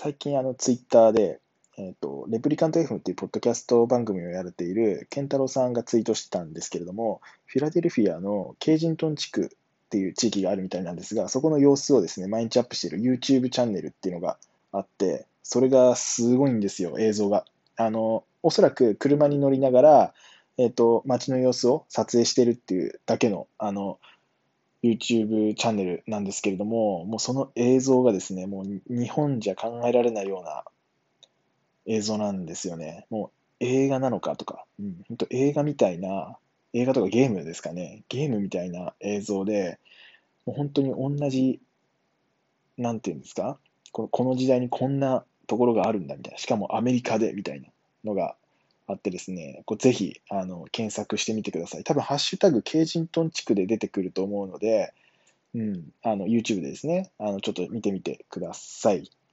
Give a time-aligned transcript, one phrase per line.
[0.00, 1.40] 最近あのツイッターで、
[1.76, 14.38] えっ、と、レプリカント FM っていうポッドキャスト番組をやれているケンタロウさんがツイートしてたんですけれども、フィラデルフィアのケイジントン地区っていう地域があるみたいなんですが、そこの様子をですね、毎日アップしている YouTube チャンネルっていうのが
[14.70, 17.44] あって、それがすごいんですよ、映像が。
[17.74, 20.14] あの、おそらく車に乗りながら、
[20.58, 23.98] えっ、と、街の様子を撮影してるっていうだけの、あの、
[24.82, 30.64] YouTube チャンネルなんですけれども、もうその映像がですね、もう日本じゃ考えられないような
[31.86, 33.06] 映像なんですよね。
[33.10, 36.38] もう映画なのかとか、うん、本当映画みたいな、
[36.72, 39.78] 映画とかゲームですかね、ゲームみたいな映像で、
[40.46, 41.60] もう本当に同じ、
[42.76, 43.58] なんていうんですか、
[43.90, 47.68] このこの時代にこんなところがあるんだみたいな、しかもアメリカでみたいな
[48.04, 48.36] のが
[48.88, 51.84] あってですね、こうぜひあの検索してみてください。
[51.84, 54.94] 多分、ハッシュタグ、ケージントン地区で出てくると思うので、
[55.54, 59.10] うん、あの YouTube でですね、あのちょっと見てみてください。